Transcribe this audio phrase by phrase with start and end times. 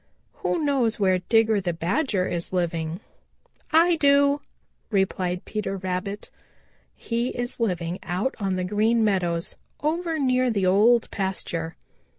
[0.41, 3.01] Who knows where Digger the Badger is living?"
[3.71, 4.41] "I do,"
[4.89, 6.31] replied Peter Rabbit.
[6.95, 11.75] "He is living out on the Green Meadows over near the Old Pasture."